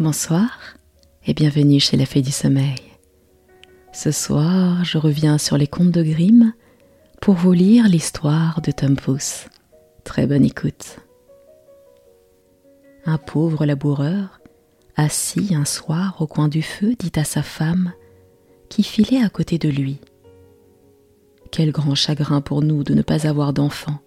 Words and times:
Bonsoir 0.00 0.58
et 1.24 1.34
bienvenue 1.34 1.78
chez 1.78 1.96
la 1.96 2.04
Fée 2.04 2.20
du 2.20 2.32
Sommeil. 2.32 2.82
Ce 3.92 4.10
soir, 4.10 4.84
je 4.84 4.98
reviens 4.98 5.38
sur 5.38 5.56
les 5.56 5.68
contes 5.68 5.92
de 5.92 6.02
Grimm 6.02 6.52
pour 7.20 7.34
vous 7.34 7.52
lire 7.52 7.86
l'histoire 7.86 8.60
de 8.60 8.72
Tom. 8.72 8.96
Très 10.02 10.26
bonne 10.26 10.44
écoute. 10.44 10.98
Un 13.06 13.18
pauvre 13.18 13.66
laboureur, 13.66 14.40
assis 14.96 15.54
un 15.54 15.64
soir 15.64 16.16
au 16.18 16.26
coin 16.26 16.48
du 16.48 16.62
feu, 16.62 16.96
dit 16.98 17.12
à 17.14 17.22
sa 17.22 17.44
femme, 17.44 17.92
qui 18.68 18.82
filait 18.82 19.22
à 19.22 19.28
côté 19.28 19.58
de 19.58 19.68
lui 19.68 20.00
Quel 21.52 21.70
grand 21.70 21.94
chagrin 21.94 22.40
pour 22.40 22.62
nous 22.62 22.82
de 22.82 22.94
ne 22.94 23.02
pas 23.02 23.28
avoir 23.28 23.52
d'enfants. 23.52 24.00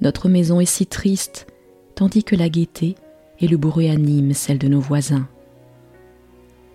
Notre 0.00 0.30
maison 0.30 0.58
est 0.58 0.64
si 0.64 0.86
triste, 0.86 1.48
tandis 1.96 2.24
que 2.24 2.34
la 2.34 2.48
gaieté 2.48 2.94
et 3.42 3.48
le 3.48 3.56
bruit 3.56 3.90
animent 3.90 4.32
celle 4.32 4.58
de 4.58 4.68
nos 4.68 4.80
voisins. 4.80 5.28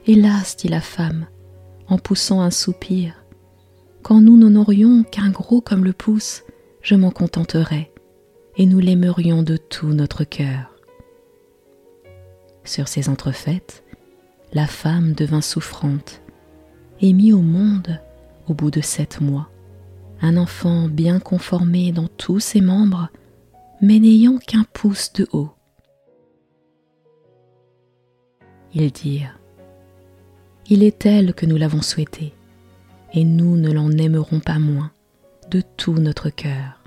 Hélas, 0.06 0.58
dit 0.58 0.68
la 0.68 0.82
femme, 0.82 1.26
en 1.88 1.98
poussant 1.98 2.42
un 2.42 2.52
soupir, 2.52 3.24
quand 4.04 4.22
nous 4.22 4.38
n'en 4.38 4.60
aurions 4.60 5.04
qu'un 5.04 5.30
gros 5.30 5.62
comme 5.62 5.86
le 5.86 5.94
pouce, 5.94 6.44
je 6.82 6.96
m'en 6.96 7.10
contenterais, 7.10 7.92
et 8.58 8.66
nous 8.66 8.80
l'aimerions 8.80 9.44
de 9.44 9.58
tout 9.58 9.94
notre 9.94 10.24
cœur. 10.24 10.76
Sur 12.64 12.88
ces 12.88 13.10
entrefaites, 13.10 13.84
la 14.54 14.68
femme 14.68 15.14
devint 15.14 15.42
souffrante, 15.42 16.22
et 17.00 17.14
mit 17.14 17.32
au 17.32 17.42
monde, 17.42 18.00
au 18.48 18.54
bout 18.54 18.72
de 18.72 18.82
sept 18.82 19.22
mois, 19.22 19.50
un 20.22 20.36
enfant 20.36 20.90
bien 20.90 21.20
conformé 21.20 21.92
dans 21.92 22.08
tous 22.08 22.40
ses 22.40 22.62
membres, 22.62 23.10
mais 23.82 24.00
n'ayant 24.00 24.38
qu'un 24.38 24.66
pouce 24.74 25.14
de 25.14 25.28
haut. 25.32 25.57
Ils 28.80 28.92
dirent 28.92 29.40
Il 30.70 30.84
est 30.84 31.00
tel 31.00 31.34
que 31.34 31.48
nous 31.48 31.58
l'avons 31.58 31.82
souhaité, 31.82 32.36
et 33.12 33.24
nous 33.24 33.58
ne 33.58 33.72
l'en 33.72 33.90
aimerons 33.90 34.40
pas 34.40 34.60
moins 34.60 34.92
de 35.50 35.64
tout 35.78 35.96
notre 35.96 36.30
cœur. 36.30 36.84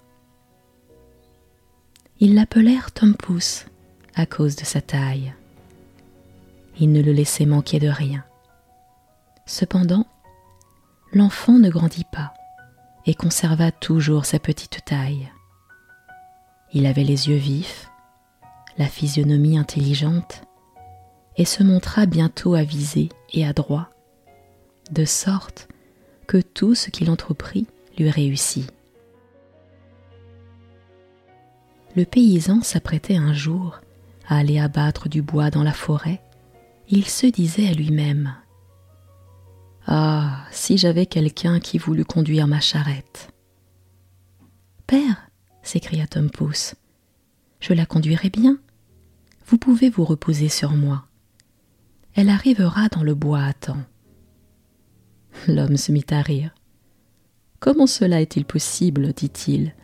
Ils 2.21 2.37
l'appelèrent 2.37 2.93
Tom 2.93 3.17
Pouce 3.17 3.67
à 4.15 4.25
cause 4.25 4.55
de 4.55 4.65
sa 4.65 4.81
taille. 4.81 5.35
Ils 6.79 6.93
ne 6.93 7.03
le 7.03 7.11
laissaient 7.11 7.45
manquer 7.45 7.81
de 7.81 7.89
rien. 7.89 8.23
Cependant, 9.45 10.07
l'enfant 11.13 11.59
ne 11.59 11.71
grandit 11.71 12.07
pas 12.13 12.33
et 13.05 13.15
conserva 13.15 13.73
toujours 13.73 14.27
sa 14.27 14.39
petite 14.39 14.85
taille. 14.85 15.29
Il 16.73 16.87
avait 16.87 17.03
les 17.03 17.31
yeux 17.31 17.37
vifs, 17.37 17.91
la 18.79 18.87
physionomie 18.87 19.59
intelligente, 19.59 20.43
et 21.41 21.47
se 21.47 21.63
montra 21.63 22.05
bientôt 22.05 22.53
avisé 22.53 23.09
et 23.33 23.47
adroit, 23.47 23.89
de 24.91 25.07
sorte 25.07 25.69
que 26.27 26.37
tout 26.37 26.75
ce 26.75 26.91
qu'il 26.91 27.09
entreprit 27.11 27.67
lui 27.97 28.11
réussit. 28.11 28.71
Le 31.97 32.05
paysan 32.05 32.61
s'apprêtait 32.61 33.17
un 33.17 33.33
jour 33.33 33.81
à 34.29 34.37
aller 34.37 34.59
abattre 34.59 35.09
du 35.09 35.23
bois 35.23 35.49
dans 35.49 35.63
la 35.63 35.73
forêt, 35.73 36.21
il 36.91 37.07
se 37.07 37.27
disait 37.27 37.69
à 37.69 37.73
lui-même 37.73 38.35
Ah, 39.87 40.45
si 40.51 40.77
j'avais 40.77 41.07
quelqu'un 41.07 41.59
qui 41.59 41.79
voulût 41.79 42.05
conduire 42.05 42.49
ma 42.49 42.61
charrette. 42.61 43.31
Père, 44.87 45.31
s'écria 45.63 46.07
Tom 46.07 46.31
Pouce, 46.31 46.75
je 47.61 47.73
la 47.73 47.87
conduirai 47.87 48.29
bien. 48.29 48.59
Vous 49.47 49.57
pouvez 49.57 49.89
vous 49.89 50.05
reposer 50.05 50.51
sur 50.51 50.73
moi. 50.73 51.07
Elle 52.15 52.29
arrivera 52.29 52.89
dans 52.89 53.03
le 53.03 53.15
bois 53.15 53.43
à 53.43 53.53
temps. 53.53 53.83
L'homme 55.47 55.77
se 55.77 55.93
mit 55.93 56.05
à 56.11 56.23
rire. 56.23 56.55
Comment 57.61 57.87
cela 57.87 58.21
est-il 58.21 58.45
possible 58.45 59.13
dit-il. 59.13 59.75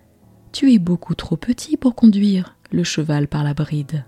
Tu 0.53 0.73
es 0.73 0.79
beaucoup 0.79 1.15
trop 1.15 1.37
petit 1.37 1.77
pour 1.77 1.95
conduire 1.95 2.57
le 2.73 2.85
cheval 2.85 3.29
par 3.29 3.45
la 3.45 3.55
bride. 3.55 4.05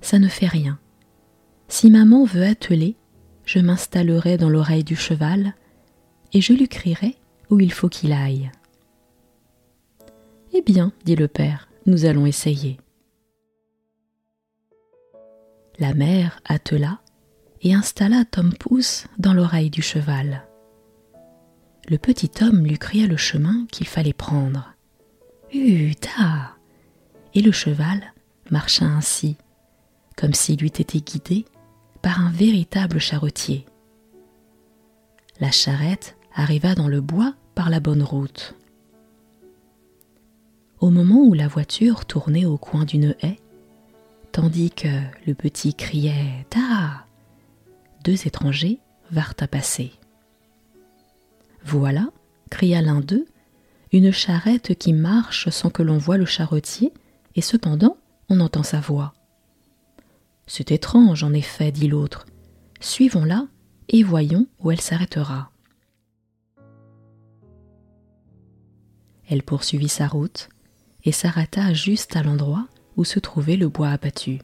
Ça 0.00 0.18
ne 0.18 0.28
fait 0.28 0.46
rien. 0.46 0.78
Si 1.68 1.90
maman 1.90 2.24
veut 2.24 2.44
atteler, 2.44 2.96
je 3.44 3.58
m'installerai 3.58 4.36
dans 4.36 4.50
l'oreille 4.50 4.84
du 4.84 4.96
cheval 4.96 5.54
et 6.32 6.40
je 6.40 6.52
lui 6.52 6.68
crierai 6.68 7.16
où 7.50 7.60
il 7.60 7.72
faut 7.72 7.88
qu'il 7.88 8.12
aille. 8.12 8.50
Eh 10.52 10.60
bien, 10.60 10.92
dit 11.04 11.16
le 11.16 11.28
père, 11.28 11.68
nous 11.86 12.04
allons 12.04 12.26
essayer. 12.26 12.78
La 15.82 15.94
mère 15.94 16.40
attela 16.44 17.00
et 17.60 17.74
installa 17.74 18.24
Tom 18.24 18.54
Pouce 18.54 19.08
dans 19.18 19.34
l'oreille 19.34 19.68
du 19.68 19.82
cheval. 19.82 20.46
Le 21.88 21.98
petit 21.98 22.30
homme 22.40 22.64
lui 22.64 22.78
cria 22.78 23.08
le 23.08 23.16
chemin 23.16 23.66
qu'il 23.72 23.88
fallait 23.88 24.12
prendre. 24.12 24.76
Uta 25.52 26.52
Et 27.34 27.42
le 27.42 27.50
cheval 27.50 28.00
marcha 28.52 28.84
ainsi, 28.84 29.36
comme 30.16 30.34
s'il 30.34 30.62
eût 30.62 30.66
été 30.66 31.00
guidé 31.00 31.46
par 32.00 32.20
un 32.20 32.30
véritable 32.30 33.00
charretier. 33.00 33.66
La 35.40 35.50
charrette 35.50 36.16
arriva 36.32 36.76
dans 36.76 36.86
le 36.86 37.00
bois 37.00 37.34
par 37.56 37.70
la 37.70 37.80
bonne 37.80 38.04
route. 38.04 38.54
Au 40.78 40.90
moment 40.90 41.24
où 41.24 41.34
la 41.34 41.48
voiture 41.48 42.04
tournait 42.04 42.46
au 42.46 42.56
coin 42.56 42.84
d'une 42.84 43.16
haie, 43.20 43.41
tandis 44.32 44.70
que 44.70 44.88
le 45.26 45.34
petit 45.34 45.74
criait 45.74 46.46
Ta 46.50 47.06
deux 48.04 48.26
étrangers 48.26 48.80
vinrent 49.10 49.34
à 49.38 49.46
passer. 49.46 49.92
Voilà, 51.64 52.08
cria 52.50 52.82
l'un 52.82 53.00
d'eux, 53.00 53.26
une 53.92 54.10
charrette 54.10 54.76
qui 54.76 54.92
marche 54.92 55.50
sans 55.50 55.70
que 55.70 55.82
l'on 55.82 55.98
voie 55.98 56.16
le 56.16 56.24
charretier, 56.24 56.92
et 57.36 57.42
cependant 57.42 57.96
on 58.28 58.40
entend 58.40 58.62
sa 58.62 58.80
voix. 58.80 59.14
C'est 60.46 60.72
étrange, 60.72 61.22
en 61.22 61.32
effet, 61.32 61.70
dit 61.70 61.86
l'autre. 61.86 62.26
Suivons-la 62.80 63.46
et 63.88 64.02
voyons 64.02 64.46
où 64.58 64.70
elle 64.70 64.80
s'arrêtera. 64.80 65.50
Elle 69.28 69.42
poursuivit 69.42 69.88
sa 69.88 70.08
route 70.08 70.48
et 71.04 71.12
s'arrêta 71.12 71.72
juste 71.72 72.16
à 72.16 72.22
l'endroit 72.22 72.66
où 72.96 73.04
se 73.04 73.18
trouvait 73.18 73.56
le 73.56 73.68
bois 73.68 73.90
abattu. 73.90 74.40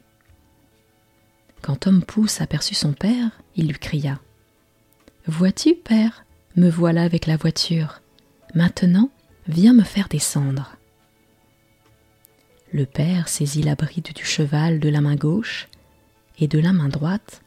Quand 1.61 1.77
Tom 1.77 2.03
Pouce 2.03 2.41
aperçut 2.41 2.75
son 2.75 2.93
père, 2.93 3.31
il 3.55 3.67
lui 3.67 3.77
cria 3.77 4.19
Vois-tu, 5.27 5.75
père, 5.75 6.25
me 6.55 6.69
voilà 6.69 7.03
avec 7.03 7.27
la 7.27 7.37
voiture. 7.37 8.01
Maintenant, 8.55 9.11
viens 9.47 9.73
me 9.73 9.83
faire 9.83 10.07
descendre. 10.07 10.75
Le 12.71 12.85
père 12.85 13.27
saisit 13.27 13.63
la 13.63 13.75
bride 13.75 14.13
du 14.15 14.23
cheval 14.23 14.79
de 14.79 14.89
la 14.89 15.01
main 15.01 15.15
gauche 15.15 15.67
et 16.39 16.47
de 16.47 16.59
la 16.59 16.71
main 16.71 16.89
droite 16.89 17.41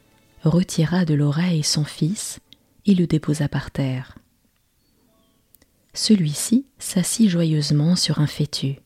retira 0.44 1.04
de 1.04 1.14
l'oreille 1.14 1.62
son 1.62 1.84
fils 1.84 2.40
et 2.86 2.94
le 2.94 3.06
déposa 3.06 3.48
par 3.48 3.70
terre. 3.70 4.19
Celui-ci 5.94 6.66
s'assit 6.78 7.28
joyeusement 7.28 7.96
sur 7.96 8.19
un 8.19 8.26
fétu. 8.26 8.80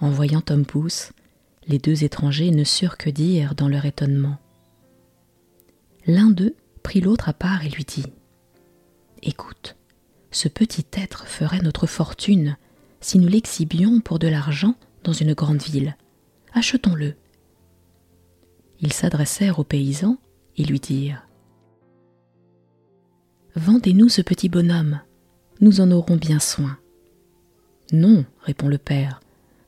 En 0.00 0.08
voyant 0.08 0.40
Tom 0.40 0.64
Pouce, 0.64 1.12
les 1.66 1.78
deux 1.78 2.04
étrangers 2.04 2.50
ne 2.50 2.64
surent 2.64 2.96
que 2.96 3.10
dire 3.10 3.54
dans 3.54 3.68
leur 3.68 3.84
étonnement. 3.84 4.38
L'un 6.06 6.30
d'eux 6.30 6.56
prit 6.82 7.00
l'autre 7.00 7.28
à 7.28 7.34
part 7.34 7.64
et 7.64 7.68
lui 7.68 7.84
dit 7.84 8.06
Écoute, 9.22 9.76
ce 10.30 10.48
petit 10.48 10.86
être 10.92 11.26
ferait 11.26 11.60
notre 11.60 11.86
fortune 11.86 12.56
si 13.00 13.18
nous 13.18 13.28
l'exhibions 13.28 14.00
pour 14.00 14.18
de 14.18 14.28
l'argent 14.28 14.74
dans 15.04 15.12
une 15.12 15.34
grande 15.34 15.62
ville. 15.62 15.96
Achetons-le. 16.54 17.14
Ils 18.80 18.92
s'adressèrent 18.92 19.58
au 19.58 19.64
paysan 19.64 20.16
et 20.56 20.64
lui 20.64 20.80
dirent 20.80 21.26
Vendez-nous 23.54 24.08
ce 24.08 24.22
petit 24.22 24.48
bonhomme, 24.48 25.00
nous 25.60 25.80
en 25.80 25.90
aurons 25.90 26.16
bien 26.16 26.38
soin. 26.38 26.78
Non, 27.92 28.24
répond 28.42 28.68
le 28.68 28.78
père, 28.78 29.20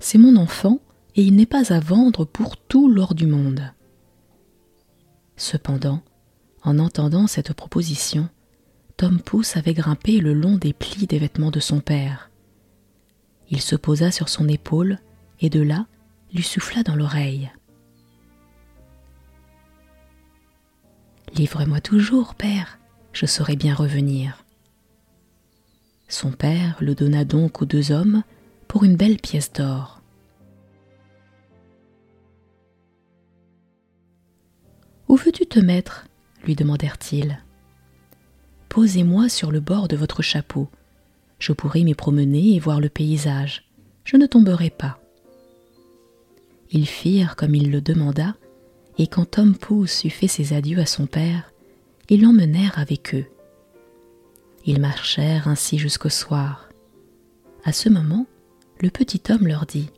c'est 0.03 0.19
mon 0.19 0.37
enfant 0.37 0.81
et 1.15 1.23
il 1.23 1.37
n'est 1.37 1.47
pas 1.47 1.73
à 1.73 1.79
vendre 1.79 2.25
pour 2.25 2.57
tout 2.57 2.91
l'or 2.91 3.15
du 3.15 3.27
monde. 3.27 3.73
Cependant, 5.37 6.03
en 6.63 6.79
entendant 6.79 7.27
cette 7.27 7.53
proposition, 7.53 8.29
Tom 8.97 9.21
Pouce 9.21 9.57
avait 9.57 9.75
grimpé 9.75 10.19
le 10.19 10.35
long 10.35 10.57
des 10.57 10.73
plis 10.73 11.07
des 11.07 11.19
vêtements 11.19 11.51
de 11.51 11.61
son 11.61 11.81
père. 11.81 12.31
Il 13.49 13.61
se 13.61 13.77
posa 13.77 14.11
sur 14.11 14.29
son 14.29 14.49
épaule 14.49 14.99
et 15.41 15.51
de 15.51 15.61
là 15.61 15.87
lui 16.33 16.43
souffla 16.43 16.83
dans 16.83 16.97
l'oreille. 16.97 17.53
Livre-moi 21.35 21.81
toujours, 21.81 22.35
père, 22.35 22.79
je 23.13 23.27
saurai 23.27 23.57
bien 23.57 23.75
revenir. 23.75 24.45
Son 26.09 26.33
père 26.33 26.77
le 26.81 26.95
donna 26.95 27.25
donc 27.25 27.63
aux 27.63 27.67
deux 27.67 27.93
hommes 27.93 28.23
pour 28.73 28.85
une 28.85 28.97
belle 28.97 29.19
pièce 29.19 29.53
d'or. 29.53 30.01
Où 35.09 35.17
veux-tu 35.17 35.45
te 35.45 35.61
mettre? 35.61 36.07
lui 36.43 36.57
demandèrent-ils. 36.57 37.39
Posez-moi 38.71 39.29
sur 39.29 39.53
le 39.53 39.61
bord 39.61 39.89
de 39.89 39.97
votre 39.97 40.23
chapeau. 40.23 40.71
Je 41.39 41.53
pourrai 41.53 41.85
m'y 41.85 41.95
promener 41.95 42.55
et 42.55 42.61
voir 42.61 42.81
le 42.81 42.89
paysage. 42.89 43.71
Je 44.05 44.17
ne 44.17 44.25
tomberai 44.25 44.71
pas. 44.71 44.99
Ils 46.71 46.89
firent 46.89 47.37
comme 47.37 47.55
il 47.55 47.71
le 47.71 47.83
demanda, 47.83 48.37
et 48.97 49.07
quand 49.07 49.33
Tom 49.33 49.55
Pouce 49.55 50.03
eut 50.05 50.09
fait 50.09 50.29
ses 50.29 50.55
adieux 50.55 50.79
à 50.79 50.87
son 50.87 51.05
père, 51.05 51.53
ils 52.09 52.23
l'emmenèrent 52.23 52.79
avec 52.79 53.15
eux. 53.15 53.27
Ils 54.65 54.81
marchèrent 54.81 55.47
ainsi 55.47 55.77
jusqu'au 55.77 56.09
soir. 56.09 56.71
À 57.65 57.73
ce 57.73 57.91
moment, 57.91 58.27
le 58.83 58.91
petit 58.91 59.23
homme 59.31 59.47
leur 59.47 59.65
dit 59.65 59.89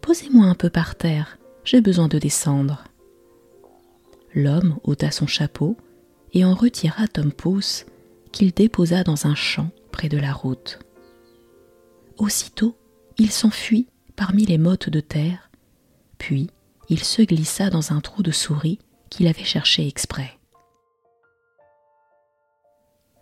Posez-moi 0.00 0.46
un 0.46 0.54
peu 0.54 0.70
par 0.70 0.96
terre, 0.96 1.38
j'ai 1.64 1.82
besoin 1.82 2.08
de 2.08 2.18
descendre. 2.18 2.84
L'homme 4.34 4.78
ôta 4.84 5.10
son 5.10 5.26
chapeau 5.26 5.76
et 6.32 6.44
en 6.44 6.54
retira 6.54 7.06
Tom 7.06 7.30
Pouce, 7.30 7.84
qu'il 8.32 8.52
déposa 8.52 9.04
dans 9.04 9.26
un 9.26 9.34
champ 9.34 9.70
près 9.92 10.08
de 10.08 10.16
la 10.16 10.32
route. 10.32 10.78
Aussitôt, 12.16 12.76
il 13.18 13.30
s'enfuit 13.30 13.88
parmi 14.16 14.46
les 14.46 14.56
mottes 14.56 14.88
de 14.88 15.00
terre, 15.00 15.50
puis 16.16 16.48
il 16.88 17.04
se 17.04 17.22
glissa 17.22 17.68
dans 17.68 17.92
un 17.92 18.00
trou 18.00 18.22
de 18.22 18.30
souris 18.30 18.78
qu'il 19.10 19.26
avait 19.26 19.44
cherché 19.44 19.86
exprès. 19.86 20.38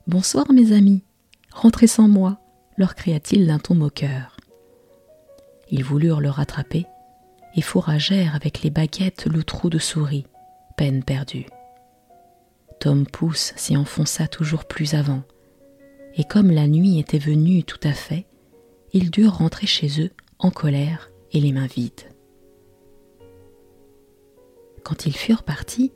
Bonsoir 0.06 0.52
mes 0.52 0.72
amis, 0.72 1.02
rentrez 1.52 1.86
sans 1.86 2.06
moi, 2.06 2.38
leur 2.76 2.94
cria-t-il 2.94 3.46
d'un 3.46 3.58
ton 3.58 3.74
moqueur. 3.74 4.37
Ils 5.70 5.84
voulurent 5.84 6.20
le 6.20 6.30
rattraper 6.30 6.86
et 7.54 7.60
fourragèrent 7.60 8.34
avec 8.34 8.62
les 8.62 8.70
baguettes 8.70 9.26
le 9.26 9.42
trou 9.42 9.70
de 9.70 9.78
souris, 9.78 10.26
peine 10.76 11.02
perdue. 11.02 11.46
Tom 12.80 13.06
Pouce 13.06 13.52
s'y 13.56 13.76
enfonça 13.76 14.28
toujours 14.28 14.64
plus 14.66 14.94
avant, 14.94 15.22
et 16.14 16.24
comme 16.24 16.50
la 16.50 16.68
nuit 16.68 16.98
était 16.98 17.18
venue 17.18 17.64
tout 17.64 17.80
à 17.82 17.92
fait, 17.92 18.26
ils 18.92 19.10
durent 19.10 19.38
rentrer 19.38 19.66
chez 19.66 20.00
eux 20.00 20.10
en 20.38 20.50
colère 20.50 21.10
et 21.32 21.40
les 21.40 21.52
mains 21.52 21.66
vides. 21.66 22.12
Quand 24.84 25.06
ils 25.06 25.16
furent 25.16 25.42
partis, 25.42 25.92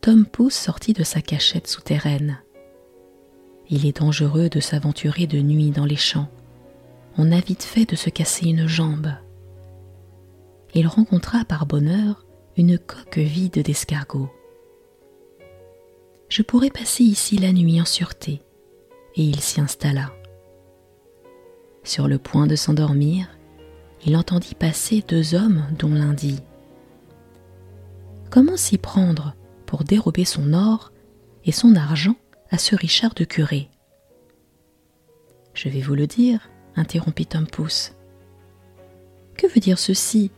Tom 0.00 0.26
Pouce 0.26 0.54
sortit 0.54 0.92
de 0.92 1.02
sa 1.02 1.20
cachette 1.20 1.66
souterraine. 1.66 2.40
Il 3.68 3.84
est 3.84 3.98
dangereux 3.98 4.48
de 4.48 4.60
s'aventurer 4.60 5.26
de 5.26 5.40
nuit 5.40 5.70
dans 5.70 5.84
les 5.84 5.96
champs. 5.96 6.28
On 7.20 7.32
a 7.32 7.40
vite 7.40 7.64
fait 7.64 7.84
de 7.84 7.96
se 7.96 8.10
casser 8.10 8.46
une 8.46 8.68
jambe. 8.68 9.12
Il 10.72 10.86
rencontra 10.86 11.44
par 11.44 11.66
bonheur 11.66 12.24
une 12.56 12.78
coque 12.78 13.18
vide 13.18 13.60
d'escargots. 13.60 14.30
Je 16.28 16.42
pourrais 16.42 16.70
passer 16.70 17.02
ici 17.02 17.36
la 17.36 17.52
nuit 17.52 17.80
en 17.80 17.84
sûreté, 17.84 18.40
et 19.16 19.24
il 19.24 19.40
s'y 19.40 19.60
installa. 19.60 20.12
Sur 21.82 22.06
le 22.06 22.18
point 22.18 22.46
de 22.46 22.54
s'endormir, 22.54 23.26
il 24.06 24.16
entendit 24.16 24.54
passer 24.54 25.02
deux 25.08 25.34
hommes 25.34 25.64
dont 25.76 25.92
l'un 25.92 26.12
dit 26.12 26.38
Comment 28.30 28.56
s'y 28.56 28.78
prendre 28.78 29.34
pour 29.66 29.82
dérober 29.82 30.24
son 30.24 30.52
or 30.52 30.92
et 31.44 31.50
son 31.50 31.74
argent 31.74 32.14
à 32.50 32.58
ce 32.58 32.76
Richard 32.76 33.14
de 33.14 33.24
Curé? 33.24 33.70
Je 35.54 35.68
vais 35.68 35.80
vous 35.80 35.96
le 35.96 36.06
dire, 36.06 36.48
interrompit 36.78 37.26
Tom 37.26 37.46
Pouce. 37.46 37.92
Que 39.36 39.46
veut 39.46 39.60
dire 39.60 39.78
ceci? 39.78 40.30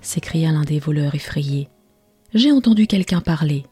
s'écria 0.00 0.52
l'un 0.52 0.62
des 0.62 0.78
voleurs 0.78 1.14
effrayés. 1.14 1.68
J'ai 2.34 2.52
entendu 2.52 2.86
quelqu'un 2.86 3.20
parler. 3.20 3.66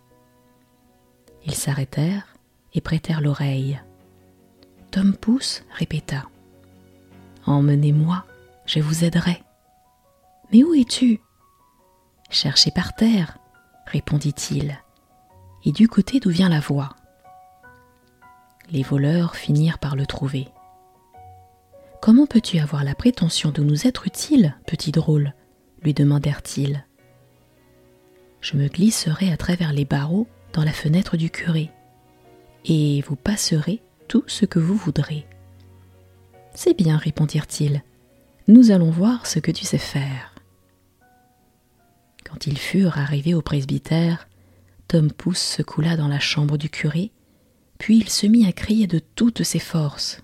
Ils 1.44 1.54
s'arrêtèrent 1.54 2.36
et 2.74 2.80
prêtèrent 2.80 3.20
l'oreille. 3.20 3.80
Tom 4.90 5.14
Pouce 5.14 5.62
répéta. 5.70 6.24
Emmenez-moi, 7.46 8.24
je 8.66 8.80
vous 8.80 9.04
aiderai. 9.04 9.42
Mais 10.52 10.64
où 10.64 10.74
es-tu? 10.74 11.20
Cherchez 12.30 12.70
par 12.70 12.94
terre, 12.94 13.38
répondit-il, 13.86 14.78
et 15.64 15.72
du 15.72 15.88
côté 15.88 16.18
d'où 16.18 16.30
vient 16.30 16.48
la 16.48 16.60
voix. 16.60 16.96
Les 18.70 18.82
voleurs 18.82 19.36
finirent 19.36 19.78
par 19.78 19.94
le 19.94 20.06
trouver. 20.06 20.48
Comment 22.06 22.26
peux-tu 22.28 22.60
avoir 22.60 22.84
la 22.84 22.94
prétention 22.94 23.50
de 23.50 23.64
nous 23.64 23.88
être 23.88 24.06
utile, 24.06 24.54
petit 24.64 24.92
drôle 24.92 25.34
lui 25.82 25.92
demandèrent-ils. 25.92 26.86
Je 28.40 28.56
me 28.56 28.68
glisserai 28.68 29.32
à 29.32 29.36
travers 29.36 29.72
les 29.72 29.84
barreaux 29.84 30.28
dans 30.52 30.62
la 30.62 30.72
fenêtre 30.72 31.16
du 31.16 31.30
curé, 31.30 31.72
et 32.64 33.00
vous 33.08 33.16
passerez 33.16 33.82
tout 34.06 34.22
ce 34.28 34.44
que 34.44 34.60
vous 34.60 34.76
voudrez. 34.76 35.26
C'est 36.54 36.78
bien, 36.78 36.96
répondirent-ils. 36.96 37.82
Nous 38.46 38.70
allons 38.70 38.92
voir 38.92 39.26
ce 39.26 39.40
que 39.40 39.50
tu 39.50 39.64
sais 39.64 39.76
faire. 39.76 40.32
Quand 42.24 42.46
ils 42.46 42.58
furent 42.58 42.98
arrivés 42.98 43.34
au 43.34 43.42
presbytère, 43.42 44.28
Tom 44.86 45.10
Pouce 45.10 45.42
se 45.42 45.62
coula 45.62 45.96
dans 45.96 46.06
la 46.06 46.20
chambre 46.20 46.56
du 46.56 46.70
curé 46.70 47.10
puis 47.78 47.98
il 47.98 48.08
se 48.08 48.28
mit 48.28 48.46
à 48.46 48.52
crier 48.52 48.86
de 48.86 49.00
toutes 49.00 49.42
ses 49.42 49.58
forces. 49.58 50.22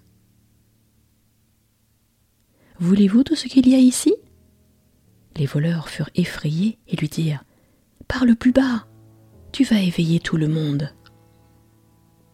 Voulez-vous 2.83 3.23
tout 3.23 3.37
ce 3.37 3.47
qu'il 3.47 3.69
y 3.69 3.77
a 3.77 3.79
ici? 3.79 4.13
Les 5.37 5.47
voleurs 5.47 5.89
furent 5.89 6.11
effrayés 6.17 6.81
et 6.89 6.97
lui 6.97 7.09
dirent 7.09 7.45
Parle 8.09 8.35
plus 8.35 8.51
bas, 8.51 8.89
tu 9.53 9.63
vas 9.63 9.81
éveiller 9.81 10.19
tout 10.19 10.37
le 10.37 10.49
monde. 10.49 10.93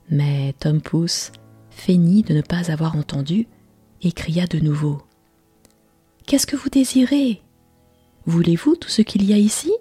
Mais 0.09 0.55
Tom 0.59 0.81
Pouce 0.81 1.33
feignit 1.69 2.27
de 2.27 2.33
ne 2.33 2.41
pas 2.41 2.71
avoir 2.71 2.97
entendu 2.97 3.47
et 4.01 4.11
cria 4.11 4.47
de 4.47 4.59
nouveau 4.59 5.03
Qu'est-ce 6.25 6.47
que 6.47 6.57
vous 6.57 6.71
désirez? 6.71 7.43
Voulez-vous 8.25 8.77
tout 8.77 8.89
ce 8.89 9.03
qu'il 9.03 9.27
y 9.27 9.35
a 9.35 9.39
ici? 9.39 9.75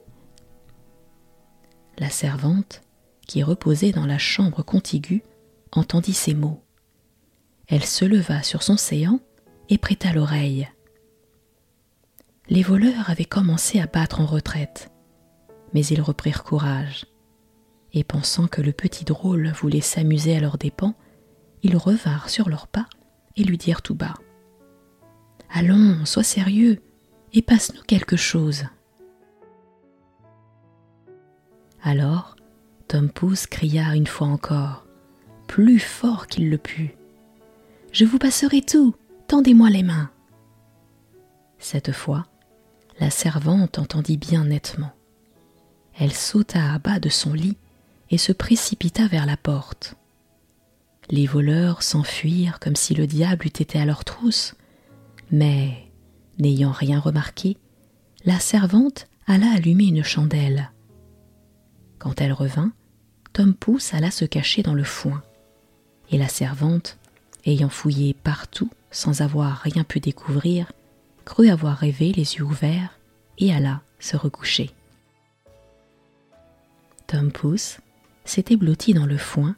La 1.97 2.09
servante 2.09 2.81
qui 3.25 3.41
reposait 3.41 3.93
dans 3.93 4.05
la 4.05 4.17
chambre 4.17 4.63
contiguë, 4.63 5.23
entendit 5.71 6.11
ces 6.11 6.33
mots. 6.33 6.61
Elle 7.67 7.85
se 7.85 8.03
leva 8.03 8.43
sur 8.43 8.63
son 8.63 8.75
séant 8.75 9.21
et 9.69 9.77
prêta 9.77 10.13
l'oreille. 10.13 10.67
Les 12.49 12.63
voleurs 12.63 13.09
avaient 13.09 13.25
commencé 13.25 13.79
à 13.79 13.87
battre 13.87 14.21
en 14.21 14.25
retraite, 14.25 14.89
mais 15.73 15.85
ils 15.85 16.01
reprirent 16.01 16.43
courage, 16.43 17.05
et 17.93 18.03
pensant 18.03 18.47
que 18.47 18.61
le 18.61 18.71
petit 18.71 19.03
drôle 19.03 19.51
voulait 19.51 19.81
s'amuser 19.81 20.35
à 20.35 20.39
leurs 20.39 20.57
dépens, 20.57 20.95
ils 21.63 21.75
revinrent 21.75 22.29
sur 22.29 22.49
leurs 22.49 22.67
pas 22.67 22.87
et 23.35 23.43
lui 23.43 23.57
dirent 23.57 23.81
tout 23.81 23.95
bas. 23.95 24.15
Allons, 25.49 26.05
sois 26.05 26.23
sérieux, 26.23 26.81
et 27.33 27.41
passe-nous 27.41 27.83
quelque 27.83 28.15
chose. 28.15 28.65
Alors 31.81 32.35
Tom 32.87 33.09
Pouce 33.09 33.47
cria 33.47 33.95
une 33.95 34.07
fois 34.07 34.27
encore, 34.27 34.85
plus 35.47 35.79
fort 35.79 36.27
qu'il 36.27 36.49
le 36.49 36.57
put. 36.57 36.95
Je 37.91 38.05
vous 38.05 38.17
passerai 38.17 38.61
tout, 38.61 38.95
tendez-moi 39.27 39.69
les 39.69 39.83
mains. 39.83 40.09
Cette 41.59 41.91
fois, 41.91 42.25
la 42.99 43.09
servante 43.09 43.77
entendit 43.77 44.17
bien 44.17 44.45
nettement. 44.45 44.91
Elle 45.99 46.13
sauta 46.13 46.73
à 46.73 46.79
bas 46.79 46.99
de 46.99 47.09
son 47.09 47.33
lit 47.33 47.57
et 48.09 48.17
se 48.17 48.31
précipita 48.31 49.07
vers 49.07 49.25
la 49.25 49.37
porte. 49.37 49.95
Les 51.09 51.25
voleurs 51.25 51.83
s'enfuirent 51.83 52.59
comme 52.59 52.75
si 52.75 52.93
le 52.93 53.07
diable 53.07 53.45
eût 53.45 53.61
été 53.61 53.79
à 53.79 53.85
leur 53.85 54.05
trousse, 54.05 54.55
mais, 55.31 55.89
n'ayant 56.37 56.71
rien 56.71 56.99
remarqué, 56.99 57.57
la 58.25 58.39
servante 58.39 59.07
alla 59.25 59.51
allumer 59.55 59.85
une 59.85 60.03
chandelle. 60.03 60.71
Quand 61.99 62.21
elle 62.21 62.33
revint, 62.33 62.71
Tom 63.33 63.53
Pouce 63.53 63.93
alla 63.93 64.11
se 64.11 64.25
cacher 64.25 64.63
dans 64.63 64.73
le 64.73 64.83
foin, 64.83 65.21
et 66.11 66.17
la 66.17 66.27
servante, 66.27 66.97
ayant 67.45 67.69
fouillé 67.69 68.13
partout 68.13 68.69
sans 68.91 69.21
avoir 69.21 69.57
rien 69.57 69.83
pu 69.83 69.99
découvrir, 69.99 70.71
crut 71.25 71.49
avoir 71.49 71.77
rêvé 71.77 72.11
les 72.11 72.35
yeux 72.35 72.43
ouverts 72.43 72.99
et 73.37 73.53
alla 73.53 73.81
se 73.99 74.15
recoucher. 74.17 74.71
Tom 77.07 77.31
Pouce 77.31 77.79
s'était 78.25 78.57
blotti 78.57 78.93
dans 78.93 79.05
le 79.05 79.17
foin 79.17 79.55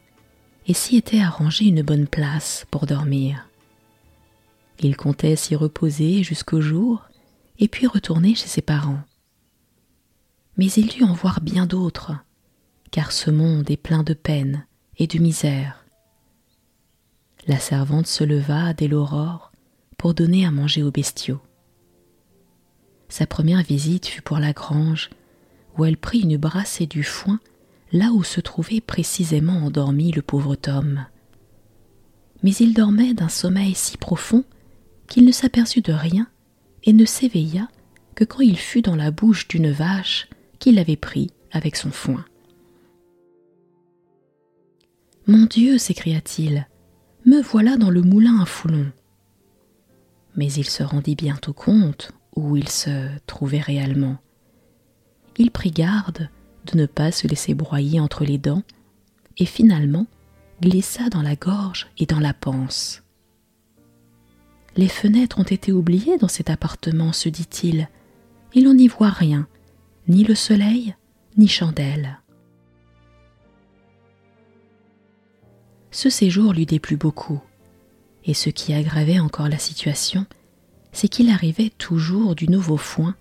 et 0.68 0.74
s'y 0.74 0.98
était 0.98 1.22
arrangé 1.22 1.66
une 1.66 1.82
bonne 1.82 2.08
place 2.08 2.66
pour 2.70 2.86
dormir. 2.86 3.48
Il 4.80 4.96
comptait 4.96 5.36
s'y 5.36 5.56
reposer 5.56 6.24
jusqu'au 6.24 6.62
jour 6.62 7.04
et 7.58 7.68
puis 7.68 7.88
retourner 7.88 8.36
chez 8.36 8.48
ses 8.48 8.62
parents. 8.62 9.02
Mais 10.58 10.68
il 10.72 10.88
dut 10.88 11.04
en 11.04 11.14
voir 11.14 11.42
bien 11.42 11.66
d'autres 11.66 12.14
car 12.92 13.12
ce 13.12 13.30
monde 13.32 13.70
est 13.70 13.78
plein 13.78 14.04
de 14.04 14.14
peine 14.14 14.66
et 14.98 15.08
de 15.08 15.20
misère. 15.20 15.86
La 17.50 17.58
servante 17.58 18.06
se 18.06 18.24
leva 18.24 18.76
dès 18.76 18.88
l'aurore 18.88 19.52
pour 19.98 20.14
donner 20.14 20.46
à 20.46 20.52
manger 20.52 20.84
aux 20.84 20.92
bestiaux. 20.92 21.42
Sa 23.08 23.26
première 23.26 23.64
visite 23.64 24.06
fut 24.06 24.22
pour 24.22 24.38
la 24.38 24.54
grange, 24.54 25.10
où 25.76 25.84
elle 25.84 25.98
prit 25.98 26.20
une 26.20 26.38
brassée 26.38 26.86
du 26.86 27.02
foin 27.02 27.40
là 27.92 28.12
où 28.12 28.24
se 28.24 28.40
trouvait 28.40 28.82
précisément 28.82 29.66
endormi 29.66 30.12
le 30.12 30.22
pauvre 30.22 30.54
Tom. 30.54 31.08
Mais 32.44 32.52
il 32.52 32.76
dormait 32.76 33.16
d'un 33.16 33.30
sommeil 33.30 33.74
si 33.74 33.98
profond 33.98 34.44
qu'il 35.08 35.26
ne 35.26 35.32
s'aperçut 35.32 35.82
de 35.82 35.92
rien 35.92 36.28
et 36.84 36.94
ne 36.94 37.04
s'éveilla 37.04 37.68
que 38.14 38.26
quand 38.26 38.42
il 38.42 38.60
fut 38.60 38.84
dans 38.84 38.96
la 38.96 39.10
bouche 39.10 39.48
d'une 39.48 39.72
vache 39.72 40.30
qu'il 40.60 40.78
avait 40.78 40.96
pris 40.96 41.32
avec 41.52 41.78
son 41.78 41.90
foin. 41.90 42.24
Mon 45.26 45.48
Dieu, 45.48 45.80
s'écria-t-il, 45.80 46.68
me 47.26 47.42
voilà 47.42 47.78
dans 47.78 47.90
le 47.90 48.02
moulin 48.02 48.40
à 48.42 48.46
foulon. 48.46 48.92
Mais 50.36 50.52
il 50.54 50.66
se 50.66 50.84
rendit 50.84 51.16
bientôt 51.16 51.54
compte 51.54 52.12
où 52.36 52.56
il 52.56 52.70
se 52.70 53.10
trouvait 53.26 53.60
réellement. 53.60 54.18
Il 55.38 55.52
prit 55.52 55.72
garde 55.72 56.30
de 56.66 56.78
ne 56.78 56.86
pas 56.86 57.12
se 57.12 57.28
laisser 57.28 57.54
broyer 57.54 58.00
entre 58.00 58.24
les 58.24 58.38
dents 58.38 58.64
et 59.38 59.46
finalement 59.46 60.08
glissa 60.62 61.10
dans 61.10 61.22
la 61.22 61.36
gorge 61.36 61.88
et 61.98 62.06
dans 62.06 62.20
la 62.20 62.34
panse. 62.34 63.04
Les 64.76 64.88
fenêtres 64.88 65.40
ont 65.40 65.44
été 65.44 65.72
oubliées 65.72 66.18
dans 66.18 66.28
cet 66.28 66.50
appartement, 66.50 67.12
se 67.12 67.30
dit-il, 67.30 67.90
et 68.54 68.62
l'on 68.62 68.74
n'y 68.74 68.88
voit 68.88 69.10
rien, 69.10 69.48
ni 70.08 70.24
le 70.24 70.36
soleil, 70.36 70.96
ni 71.38 71.48
chandelle. 71.48 72.19
Ce 75.92 76.10
séjour 76.10 76.54
lui 76.54 76.66
déplut 76.66 76.98
beaucoup, 76.98 77.42
et 78.26 78.34
ce 78.34 78.50
qui 78.50 78.74
aggravait 78.74 79.20
encore 79.20 79.50
la 79.50 79.58
situation, 79.58 80.26
c'est 80.92 81.08
qu'il 81.08 81.30
arrivait 81.30 81.72
toujours 81.78 82.36
du 82.36 82.48
nouveau 82.48 82.78
foin 82.78 83.16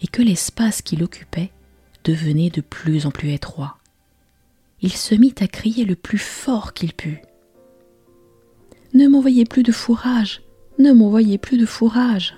et 0.00 0.06
que 0.06 0.22
l'espace 0.22 0.82
qu'il 0.82 1.02
occupait 1.02 1.52
devenait 2.04 2.50
de 2.50 2.60
plus 2.60 3.06
en 3.06 3.10
plus 3.10 3.32
étroit. 3.32 3.78
Il 4.80 4.92
se 4.92 5.14
mit 5.14 5.34
à 5.40 5.46
crier 5.46 5.84
le 5.84 5.96
plus 5.96 6.18
fort 6.18 6.72
qu'il 6.72 6.94
put. 6.94 7.22
Ne 8.94 9.06
m'envoyez 9.06 9.44
plus 9.44 9.62
de 9.62 9.72
fourrage, 9.72 10.42
ne 10.78 10.92
m'envoyez 10.92 11.38
plus 11.38 11.58
de 11.58 11.66
fourrage. 11.66 12.34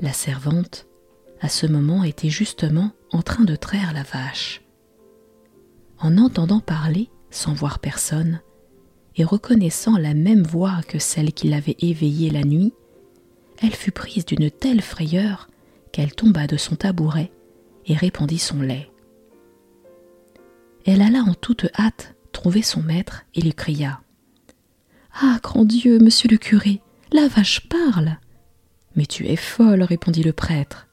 La 0.00 0.12
servante, 0.12 0.86
à 1.40 1.48
ce 1.48 1.66
moment, 1.66 2.04
était 2.04 2.30
justement 2.30 2.92
en 3.12 3.22
train 3.22 3.44
de 3.44 3.56
traire 3.56 3.92
la 3.92 4.02
vache. 4.02 4.62
En 5.98 6.16
entendant 6.16 6.60
parler, 6.60 7.10
sans 7.30 7.54
voir 7.54 7.78
personne, 7.78 8.40
et 9.16 9.24
reconnaissant 9.24 9.96
la 9.96 10.14
même 10.14 10.42
voix 10.42 10.80
que 10.88 10.98
celle 10.98 11.32
qui 11.32 11.48
l'avait 11.48 11.76
éveillée 11.80 12.30
la 12.30 12.42
nuit, 12.42 12.72
elle 13.62 13.74
fut 13.74 13.92
prise 13.92 14.24
d'une 14.24 14.50
telle 14.50 14.80
frayeur 14.80 15.48
qu'elle 15.92 16.14
tomba 16.14 16.46
de 16.46 16.56
son 16.56 16.76
tabouret 16.76 17.30
et 17.86 17.94
répandit 17.94 18.38
son 18.38 18.62
lait. 18.62 18.90
Elle 20.86 21.02
alla 21.02 21.20
en 21.20 21.34
toute 21.34 21.66
hâte 21.78 22.14
trouver 22.32 22.62
son 22.62 22.82
maître 22.82 23.24
et 23.34 23.40
lui 23.40 23.52
cria 23.52 24.00
Ah, 25.20 25.38
grand 25.42 25.64
Dieu, 25.64 25.98
monsieur 25.98 26.28
le 26.28 26.38
curé, 26.38 26.80
la 27.12 27.28
vache 27.28 27.68
parle 27.68 28.18
Mais 28.96 29.06
tu 29.06 29.26
es 29.26 29.36
folle, 29.36 29.82
répondit 29.82 30.22
le 30.22 30.32
prêtre. 30.32 30.86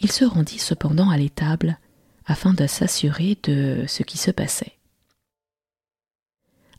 Il 0.00 0.12
se 0.12 0.24
rendit 0.24 0.58
cependant 0.58 1.08
à 1.08 1.16
l'étable 1.16 1.78
afin 2.26 2.52
de 2.52 2.66
s'assurer 2.66 3.38
de 3.44 3.84
ce 3.86 4.02
qui 4.02 4.18
se 4.18 4.30
passait. 4.30 4.72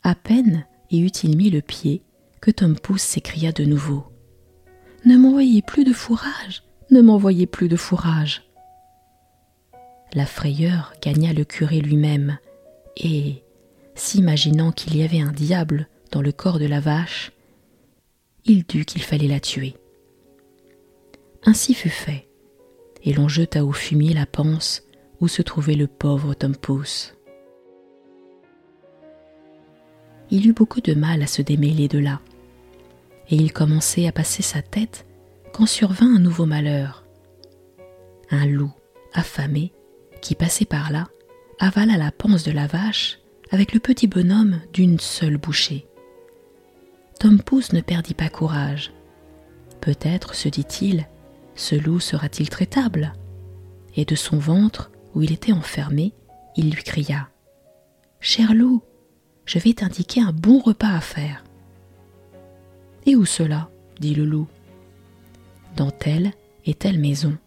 À 0.06 0.14
peine 0.14 0.64
y 0.88 1.00
eut-il 1.00 1.36
mis 1.36 1.50
le 1.50 1.60
pied 1.60 2.00
que 2.40 2.52
Tom 2.52 2.78
Pouce 2.78 3.02
s'écria 3.02 3.50
de 3.50 3.64
nouveau. 3.64 4.04
Ne 5.04 5.16
m'envoyez 5.16 5.62
plus 5.62 5.82
de 5.82 5.92
fourrage, 5.92 6.62
ne 6.92 7.00
m'envoyez 7.00 7.48
plus 7.48 7.68
de 7.68 7.74
fourrage. 7.74 8.44
La 10.14 10.24
frayeur 10.24 10.92
gagna 11.02 11.32
le 11.32 11.44
curé 11.44 11.80
lui-même, 11.80 12.38
et, 12.96 13.42
s'imaginant 13.96 14.70
qu'il 14.70 14.96
y 14.96 15.02
avait 15.02 15.18
un 15.18 15.32
diable 15.32 15.88
dans 16.12 16.22
le 16.22 16.30
corps 16.30 16.60
de 16.60 16.66
la 16.66 16.78
vache, 16.78 17.32
il 18.44 18.64
dut 18.64 18.84
qu'il 18.84 19.02
fallait 19.02 19.26
la 19.26 19.40
tuer. 19.40 19.74
Ainsi 21.44 21.74
fut 21.74 21.88
fait, 21.88 22.28
et 23.02 23.12
l'on 23.12 23.26
jeta 23.26 23.64
au 23.64 23.72
fumier 23.72 24.14
la 24.14 24.26
panse 24.26 24.84
où 25.20 25.26
se 25.26 25.42
trouvait 25.42 25.74
le 25.74 25.88
pauvre 25.88 26.32
Tom 26.34 26.54
Pouce. 26.54 27.15
Il 30.30 30.48
eut 30.48 30.52
beaucoup 30.52 30.80
de 30.80 30.94
mal 30.94 31.22
à 31.22 31.26
se 31.26 31.42
démêler 31.42 31.88
de 31.88 31.98
là, 31.98 32.20
et 33.28 33.36
il 33.36 33.52
commençait 33.52 34.06
à 34.06 34.12
passer 34.12 34.42
sa 34.42 34.62
tête 34.62 35.06
quand 35.52 35.66
survint 35.66 36.16
un 36.16 36.18
nouveau 36.18 36.46
malheur. 36.46 37.04
Un 38.30 38.46
loup 38.46 38.72
affamé 39.14 39.72
qui 40.20 40.34
passait 40.34 40.64
par 40.64 40.90
là 40.90 41.08
avala 41.58 41.96
la 41.96 42.10
panse 42.10 42.42
de 42.44 42.52
la 42.52 42.66
vache 42.66 43.18
avec 43.50 43.72
le 43.72 43.80
petit 43.80 44.06
bonhomme 44.06 44.60
d'une 44.72 44.98
seule 44.98 45.36
bouchée. 45.36 45.86
Tom 47.18 47.40
Pouce 47.40 47.72
ne 47.72 47.80
perdit 47.80 48.14
pas 48.14 48.28
courage. 48.28 48.92
Peut-être, 49.80 50.34
se 50.34 50.48
dit-il, 50.48 51.06
ce 51.54 51.74
loup 51.74 52.00
sera-t-il 52.00 52.50
traitable 52.50 53.14
Et 53.94 54.04
de 54.04 54.14
son 54.14 54.38
ventre, 54.38 54.90
où 55.14 55.22
il 55.22 55.32
était 55.32 55.52
enfermé, 55.52 56.12
il 56.56 56.70
lui 56.70 56.82
cria 56.82 57.28
Cher 58.20 58.52
loup, 58.54 58.82
je 59.46 59.58
vais 59.58 59.72
t'indiquer 59.72 60.20
un 60.20 60.32
bon 60.32 60.58
repas 60.58 60.90
à 60.90 61.00
faire. 61.00 61.44
Et 63.06 63.14
où 63.16 63.24
cela? 63.24 63.70
dit 64.00 64.14
le 64.14 64.24
loup. 64.24 64.48
Dans 65.76 65.90
telle 65.90 66.32
et 66.66 66.74
telle 66.74 66.98
maison, 66.98 67.38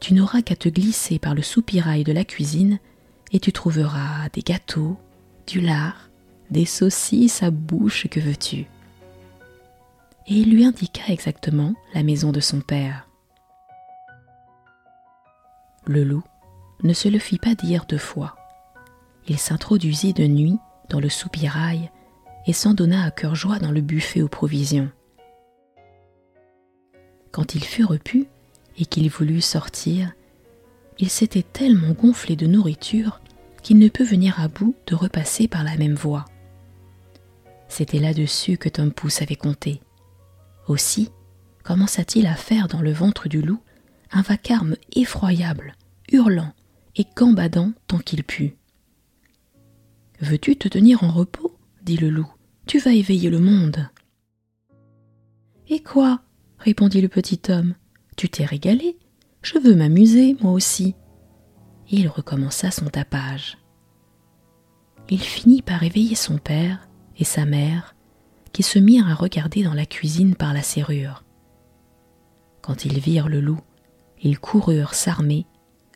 tu 0.00 0.14
n'auras 0.14 0.40
qu'à 0.40 0.56
te 0.56 0.68
glisser 0.68 1.18
par 1.18 1.34
le 1.34 1.42
soupirail 1.42 2.04
de 2.04 2.12
la 2.12 2.24
cuisine 2.24 2.78
et 3.32 3.40
tu 3.40 3.52
trouveras 3.52 4.28
des 4.32 4.42
gâteaux, 4.42 4.96
du 5.46 5.60
lard, 5.60 6.08
des 6.50 6.64
saucisses 6.64 7.42
à 7.42 7.50
bouche 7.50 8.06
que 8.08 8.20
veux-tu? 8.20 8.66
Et 10.26 10.34
il 10.34 10.50
lui 10.50 10.64
indiqua 10.64 11.08
exactement 11.08 11.74
la 11.92 12.02
maison 12.02 12.32
de 12.32 12.40
son 12.40 12.60
père. 12.60 13.08
Le 15.86 16.02
loup 16.02 16.24
ne 16.82 16.94
se 16.94 17.08
le 17.08 17.18
fit 17.18 17.38
pas 17.38 17.54
dire 17.54 17.84
deux 17.86 17.98
fois. 17.98 18.36
Il 19.28 19.38
s'introduisit 19.38 20.14
de 20.14 20.26
nuit 20.26 20.58
dans 20.88 21.00
le 21.00 21.08
soupirail 21.08 21.90
et 22.46 22.52
s'en 22.52 22.74
donna 22.74 23.04
à 23.04 23.10
cœur 23.10 23.34
joie 23.34 23.58
dans 23.58 23.72
le 23.72 23.80
buffet 23.80 24.22
aux 24.22 24.28
provisions. 24.28 24.90
Quand 27.32 27.54
il 27.54 27.64
fut 27.64 27.84
repu 27.84 28.26
et 28.78 28.86
qu'il 28.86 29.08
voulut 29.10 29.40
sortir, 29.40 30.12
il 30.98 31.10
s'était 31.10 31.42
tellement 31.42 31.92
gonflé 31.92 32.36
de 32.36 32.46
nourriture 32.46 33.20
qu'il 33.62 33.78
ne 33.78 33.88
peut 33.88 34.04
venir 34.04 34.40
à 34.40 34.48
bout 34.48 34.76
de 34.86 34.94
repasser 34.94 35.48
par 35.48 35.64
la 35.64 35.76
même 35.76 35.94
voie. 35.94 36.26
C'était 37.68 37.98
là-dessus 37.98 38.56
que 38.56 38.68
Tom 38.68 38.92
Pouce 38.92 39.22
avait 39.22 39.34
compté. 39.34 39.80
Aussi 40.68 41.10
commença-t-il 41.64 42.26
à 42.26 42.36
faire 42.36 42.68
dans 42.68 42.82
le 42.82 42.92
ventre 42.92 43.28
du 43.28 43.42
loup 43.42 43.60
un 44.12 44.22
vacarme 44.22 44.76
effroyable, 44.94 45.74
hurlant 46.12 46.52
et 46.94 47.06
gambadant 47.16 47.72
tant 47.88 47.98
qu'il 47.98 48.22
put. 48.22 48.54
Veux-tu 50.24 50.56
te 50.56 50.68
tenir 50.68 51.04
en 51.04 51.10
repos? 51.10 51.54
dit 51.82 51.98
le 51.98 52.08
loup. 52.08 52.32
Tu 52.66 52.78
vas 52.78 52.92
éveiller 52.94 53.28
le 53.28 53.40
monde. 53.40 53.90
Et 55.68 55.82
quoi? 55.82 56.22
répondit 56.58 57.02
le 57.02 57.08
petit 57.08 57.42
homme. 57.50 57.74
Tu 58.16 58.30
t'es 58.30 58.46
régalé? 58.46 58.96
Je 59.42 59.58
veux 59.58 59.74
m'amuser, 59.74 60.34
moi 60.40 60.52
aussi. 60.52 60.94
Et 61.90 61.96
il 61.96 62.08
recommença 62.08 62.70
son 62.70 62.86
tapage. 62.86 63.58
Il 65.10 65.20
finit 65.20 65.60
par 65.60 65.82
éveiller 65.82 66.14
son 66.14 66.38
père 66.38 66.88
et 67.18 67.24
sa 67.24 67.44
mère, 67.44 67.94
qui 68.54 68.62
se 68.62 68.78
mirent 68.78 69.10
à 69.10 69.14
regarder 69.14 69.62
dans 69.62 69.74
la 69.74 69.84
cuisine 69.84 70.36
par 70.36 70.54
la 70.54 70.62
serrure. 70.62 71.22
Quand 72.62 72.86
ils 72.86 72.98
virent 72.98 73.28
le 73.28 73.42
loup, 73.42 73.60
ils 74.22 74.38
coururent 74.38 74.94
s'armer, 74.94 75.44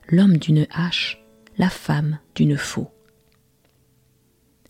l'homme 0.06 0.36
d'une 0.36 0.66
hache, 0.70 1.24
la 1.56 1.70
femme 1.70 2.18
d'une 2.34 2.58
faux. 2.58 2.90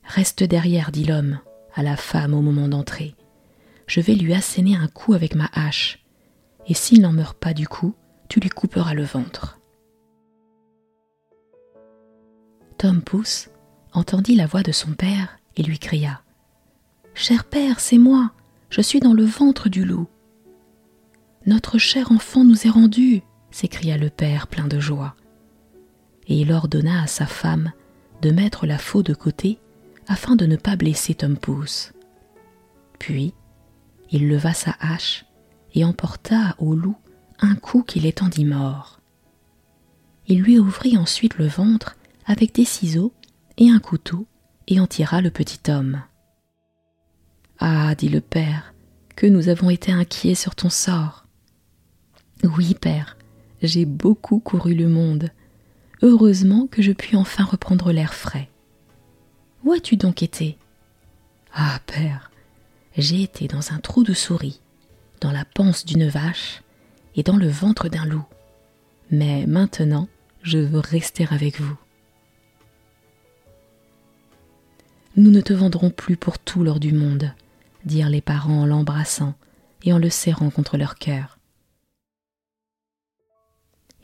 Reste 0.08 0.42
derrière, 0.42 0.90
dit 0.90 1.04
l'homme 1.04 1.38
à 1.74 1.82
la 1.82 1.96
femme 1.96 2.34
au 2.34 2.40
moment 2.40 2.66
d'entrer. 2.66 3.14
Je 3.86 4.00
vais 4.00 4.14
lui 4.14 4.34
asséner 4.34 4.74
un 4.74 4.88
coup 4.88 5.12
avec 5.12 5.34
ma 5.34 5.48
hache, 5.52 6.04
et 6.66 6.74
s'il 6.74 7.02
n'en 7.02 7.12
meurt 7.12 7.38
pas 7.38 7.54
du 7.54 7.68
coup, 7.68 7.94
tu 8.28 8.40
lui 8.40 8.48
couperas 8.48 8.94
le 8.94 9.04
ventre. 9.04 9.58
Tom 12.78 13.02
Pouce 13.02 13.50
entendit 13.92 14.34
la 14.34 14.46
voix 14.46 14.62
de 14.62 14.72
son 14.72 14.92
père 14.92 15.38
et 15.56 15.62
lui 15.62 15.78
cria 15.78 16.22
Cher 17.14 17.44
père, 17.44 17.78
c'est 17.78 17.98
moi, 17.98 18.32
je 18.70 18.80
suis 18.80 19.00
dans 19.00 19.14
le 19.14 19.24
ventre 19.24 19.68
du 19.68 19.84
loup. 19.84 20.08
Notre 21.46 21.78
cher 21.78 22.12
enfant 22.12 22.44
nous 22.44 22.66
est 22.66 22.70
rendu, 22.70 23.22
s'écria 23.50 23.96
le 23.96 24.10
père 24.10 24.46
plein 24.46 24.66
de 24.66 24.80
joie. 24.80 25.14
Et 26.28 26.40
il 26.40 26.52
ordonna 26.52 27.02
à 27.02 27.06
sa 27.06 27.26
femme 27.26 27.72
de 28.22 28.30
mettre 28.30 28.66
la 28.66 28.78
faux 28.78 29.02
de 29.02 29.14
côté 29.14 29.58
afin 30.08 30.36
de 30.36 30.46
ne 30.46 30.56
pas 30.56 30.76
blesser 30.76 31.14
Tom 31.14 31.36
Pouce. 31.36 31.92
Puis, 32.98 33.34
il 34.10 34.28
leva 34.28 34.54
sa 34.54 34.74
hache 34.80 35.26
et 35.74 35.84
emporta 35.84 36.56
au 36.58 36.74
loup 36.74 36.96
un 37.40 37.54
coup 37.54 37.82
qui 37.82 38.00
l'étendit 38.00 38.44
mort. 38.44 39.00
Il 40.26 40.40
lui 40.40 40.58
ouvrit 40.58 40.96
ensuite 40.96 41.38
le 41.38 41.46
ventre 41.46 41.96
avec 42.26 42.54
des 42.54 42.64
ciseaux 42.64 43.12
et 43.58 43.70
un 43.70 43.78
couteau 43.78 44.26
et 44.66 44.80
en 44.80 44.86
tira 44.86 45.20
le 45.20 45.30
petit 45.30 45.70
homme. 45.70 46.02
Ah, 47.58 47.94
dit 47.94 48.08
le 48.08 48.20
père, 48.20 48.74
que 49.16 49.26
nous 49.26 49.48
avons 49.48 49.70
été 49.70 49.92
inquiets 49.92 50.34
sur 50.34 50.54
ton 50.54 50.70
sort. 50.70 51.26
Oui, 52.44 52.74
père, 52.74 53.16
j'ai 53.62 53.84
beaucoup 53.84 54.38
couru 54.38 54.74
le 54.74 54.88
monde. 54.88 55.30
Heureusement 56.02 56.68
que 56.70 56.82
je 56.82 56.92
puis 56.92 57.16
enfin 57.16 57.44
reprendre 57.44 57.90
l'air 57.90 58.14
frais. 58.14 58.48
Où 59.64 59.72
as-tu 59.72 59.96
donc 59.96 60.22
été? 60.22 60.56
Ah, 61.52 61.80
père, 61.86 62.30
j'ai 62.96 63.22
été 63.22 63.48
dans 63.48 63.72
un 63.72 63.78
trou 63.78 64.04
de 64.04 64.14
souris, 64.14 64.60
dans 65.20 65.32
la 65.32 65.44
panse 65.44 65.84
d'une 65.84 66.08
vache 66.08 66.62
et 67.16 67.22
dans 67.22 67.36
le 67.36 67.48
ventre 67.48 67.88
d'un 67.88 68.04
loup. 68.04 68.24
Mais 69.10 69.46
maintenant, 69.46 70.08
je 70.42 70.58
veux 70.58 70.80
rester 70.80 71.26
avec 71.30 71.60
vous. 71.60 71.76
Nous 75.16 75.30
ne 75.30 75.40
te 75.40 75.52
vendrons 75.52 75.90
plus 75.90 76.16
pour 76.16 76.38
tout 76.38 76.62
l'or 76.62 76.78
du 76.78 76.92
monde, 76.92 77.32
dirent 77.84 78.10
les 78.10 78.20
parents 78.20 78.62
en 78.62 78.66
l'embrassant 78.66 79.34
et 79.82 79.92
en 79.92 79.98
le 79.98 80.10
serrant 80.10 80.50
contre 80.50 80.76
leur 80.76 80.94
cœur. 80.96 81.38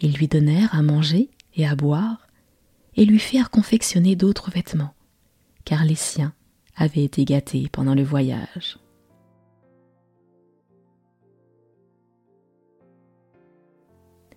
Ils 0.01 0.15
lui 0.15 0.27
donnèrent 0.27 0.75
à 0.75 0.83
manger 0.83 1.31
et 1.55 1.67
à 1.67 1.77
boire, 1.77 2.27
et 2.97 3.05
lui 3.05 3.19
firent 3.19 3.51
confectionner 3.51 4.17
d'autres 4.17 4.51
vêtements, 4.51 4.94
car 5.65 5.85
les 5.85 5.95
siens 5.95 6.33
avaient 6.77 7.05
été 7.05 7.25
gâtés 7.25 7.69
pendant 7.71 7.95
le 7.95 8.03
voyage. 8.03 8.79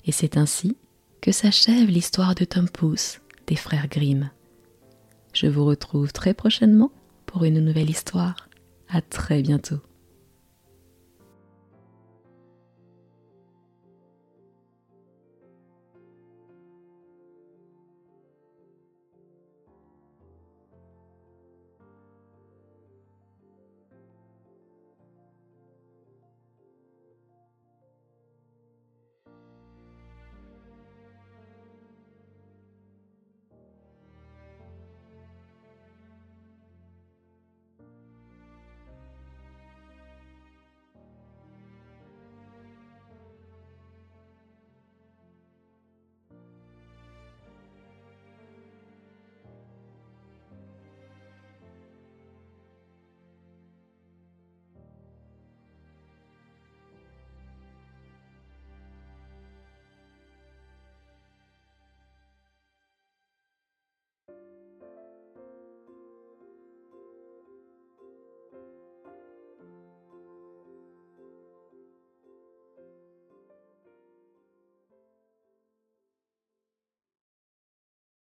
Et 0.06 0.12
c'est 0.12 0.38
ainsi 0.38 0.78
que 1.22 1.32
s'achève 1.32 1.90
l'histoire 1.90 2.34
de 2.34 2.46
Tom 2.46 2.70
Pouce 2.70 3.20
des 3.48 3.58
frères 3.58 3.88
Grimm. 3.90 4.30
Je 5.34 5.48
vous 5.48 5.66
retrouve 5.66 6.14
très 6.14 6.34
prochainement 6.34 6.92
pour 7.26 7.44
une 7.44 7.60
nouvelle 7.60 7.90
histoire. 7.90 8.48
À 8.90 9.02
très 9.02 9.42
bientôt. 9.42 9.82